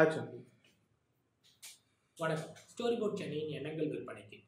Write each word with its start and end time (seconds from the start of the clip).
Action 0.00 0.26
வணக்கம். 2.18 2.54
Story 2.70 2.96
board 2.98 3.20
சென்னையின் 3.20 3.54
எண்ணங்கள் 3.58 3.90
விற்பனைக்கு 3.92 4.38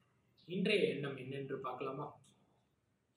இன்றைய 0.49 0.83
எண்ணம் 0.95 1.17
என்னென்று 1.23 1.57
பார்க்கலாமா? 1.67 2.07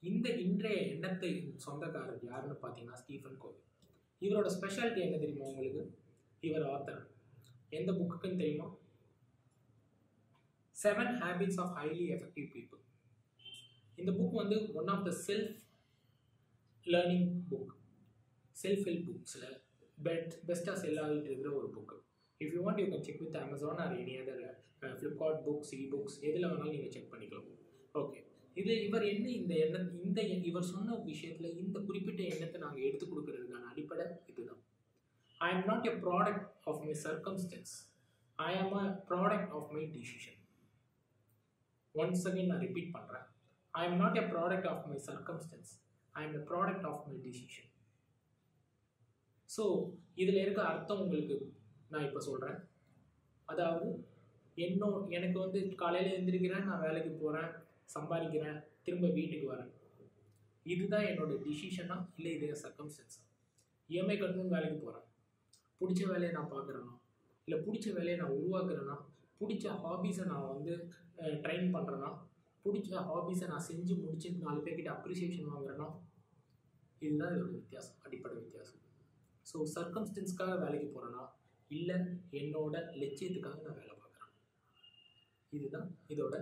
இந்த 0.02 0.28
இன்றைய 0.44 0.76
எண்ணத்தை 0.92 1.30
சொந்தக்காரர் 1.64 2.24
யாருன்னு 2.30 2.56
பார்த்தீங்கன்னா 2.62 3.00
ஸ்டீஃபன் 3.02 3.38
கோவி. 3.42 3.60
இவரோட 4.22 4.48
ஸ்பெஷாலிட்டி 4.56 5.02
என்ன 5.06 5.18
தெரியுமா 5.18 5.50
உங்களுக்கு? 5.50 5.82
இவர் 6.42 6.66
ஆத்தர் 6.74 7.02
எந்த 7.78 7.92
புக்குக்குன்னு 7.92 8.40
தெரியுமா? 8.42 8.68
Seven 10.76 11.12
habits 11.24 11.60
of 11.64 11.74
highly 11.78 12.06
effective 12.16 12.48
people 12.56 12.82
இந்த 13.96 14.12
புக் 14.12 14.40
வந்து 14.42 14.58
one 14.80 14.90
of 14.94 15.04
the 15.08 15.12
self 15.26 15.52
learning 16.86 17.28
book 17.52 17.72
self 18.56 18.86
help 18.88 19.06
புக்ஸில் 19.10 19.46
பெட் 19.98 20.32
பெஸ்ட்டாக 20.48 20.76
செல் 20.84 21.00
ஆகிட்டு 21.04 21.30
இருக்கிற 21.30 21.50
ஒரு 21.60 21.68
book 21.76 21.96
if 22.40 22.52
you 22.54 22.60
want 22.66 22.80
you 22.82 22.86
can 22.92 23.06
check 23.06 23.22
with 23.22 23.40
Amazon 23.42 23.80
or 23.84 23.94
any 24.00 24.14
other 24.20 24.42
Flipkart 24.98 25.40
books 25.46 25.72
e 25.76 25.82
books 25.92 26.16
எதில் 26.28 26.46
வேணாலும் 26.48 26.74
நீங்கள் 26.74 26.94
செக் 26.96 27.10
பண்ணிக்கலாம். 27.12 27.48
ஓகே 27.94 28.20
இது 28.56 28.72
இவர் 28.86 29.04
என்ன 29.12 29.26
இந்த 29.40 29.54
எண்ணம் 29.64 29.88
இந்த 30.00 30.20
இவர் 30.50 30.70
சொன்ன 30.72 30.98
விஷயத்தில் 31.08 31.56
இந்த 31.62 31.78
குறிப்பிட்ட 31.88 32.22
எண்ணத்தை 32.32 32.58
நாங்கள் 32.64 32.86
எடுத்து 32.88 33.06
கொடுக்கறதுக்கான 33.06 33.70
அடிப்படை 33.72 34.04
இதுதான். 34.30 34.60
I 35.40 35.48
am 35.54 35.66
not 35.70 35.88
a 35.90 35.94
product 36.04 36.44
of 36.70 36.82
my 36.84 36.94
circumstances 37.06 37.72
I 38.38 38.50
am 38.60 38.76
a 38.82 38.86
product 39.10 39.52
of 39.58 39.70
my 39.76 39.82
decision 39.96 40.38
once 41.94 42.24
again 42.28 42.50
நான் 42.52 42.64
ரிப்பீட் 42.66 42.94
பண்ணுறேன் 42.94 43.26
I 43.74 43.82
am 43.88 43.98
not 44.04 44.18
a 44.22 44.24
product 44.32 44.68
of 44.72 44.86
my 44.90 44.98
circumstances 45.08 45.72
I 46.14 46.22
am 46.26 46.36
a 46.40 46.44
product 46.50 46.86
of 46.90 47.02
my 47.08 47.16
decision 47.26 47.70
so 49.50 49.64
இதில் 50.22 50.42
இருக்க 50.44 50.62
அர்த்தம் 50.72 51.02
உங்களுக்கு 51.04 51.36
நான் 51.90 52.06
இப்போ 52.08 52.20
சொல்கிறேன் 52.20 52.58
அதாவது 53.48 53.88
என்னோ 54.56 54.88
எனக்கு 55.08 55.38
வந்து 55.38 55.60
காலையில் 55.76 56.12
எழுந்திரிக்கிறேன் 56.14 56.68
நான் 56.68 56.80
வேலைக்கு 56.80 57.12
போகிறேன் 57.14 57.50
சம்பாதிக்கிறேன் 57.94 58.58
திரும்ப 58.84 59.06
வீட்டுக்கு 59.08 59.46
வரேன். 59.52 59.70
இதுதான் 60.66 61.08
என்னோட 61.10 61.32
டிசிஷனா 61.44 61.96
இல்லை 62.16 62.30
இது 62.36 62.46
சர்க்கம்ஸ்டன்ஸா 62.62 63.22
இஎம்ஐ 63.88 64.16
கட்டணும்னு 64.16 64.54
வேலைக்கு 64.56 64.78
போகிறேன் 64.78 65.06
பிடிச்ச 65.80 66.02
வேலையை 66.06 66.32
நான் 66.32 66.52
பார்க்குறேன்னா 66.52 66.94
இல்லை 67.48 67.58
பிடிச்ச 67.66 67.86
வேலையை 67.92 68.16
நான் 68.18 68.36
உருவாக்குறேன்னா 68.38 68.96
பிடிச்ச 69.40 69.66
ஹாபீஸை 69.82 70.24
நான் 70.24 70.48
வந்து 70.48 70.74
ட்ரைன் 71.42 71.68
பண்ணுறேன்னா 71.74 72.10
பிடிச்ச 72.64 72.90
ஹாபீஸை 73.08 73.46
நான் 73.46 73.66
செஞ்சு 73.68 73.94
முடிச்சு 73.96 74.28
நாலு 74.44 74.60
பேர்கிட்ட 74.60 74.90
அப்ரிசியேஷன் 74.94 75.52
வாங்குறேன்னா 75.52 75.88
இதுதான் 77.02 77.34
இதோட 77.34 77.50
வித்தியாசம் 77.52 77.98
அடிப்படை 78.04 78.34
வித்தியாசம். 78.36 78.80
ஸோ 79.46 79.56
சர்க்கம்ஸ்டன்ஸ்க்காக 79.74 80.52
வேலைக்கு 80.62 80.88
போகிறேன்னா 80.88 81.22
இல்லை 81.70 81.96
என்னோட 82.40 82.74
லட்சியத்துக்காக 83.00 83.62
நான் 83.66 83.78
வேலை 83.80 83.94
பார்க்குறேன். 84.02 84.32
இதுதான் 85.52 85.88
இதோட 86.14 86.34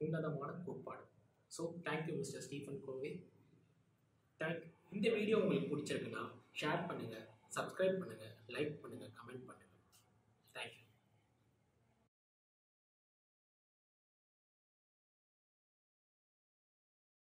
உன்னதமான 0.00 0.52
கோட்பாடு. 0.66 1.04
So 1.52 1.62
thank you 1.86 2.14
mister 2.20 2.44
Stephen 2.46 2.82
Covey 2.86 3.10
thank 4.40 4.64
இந்த 4.96 5.08
வீடியோ 5.18 5.36
உங்களுக்கு 5.42 5.70
பிடிச்சிருக்குன்னா 5.72 6.22
ஷேர் 6.60 6.86
பண்ணுங்கள் 6.88 7.26
சப்ஸ்கிரைப் 7.56 8.00
பண்ணுங்கள் 8.00 8.34
லைக் 8.54 8.74
பண்ணுங்கள் 8.82 9.14
கமெண்ட் 9.18 9.46
பண்ணுங்கள் 9.48 9.65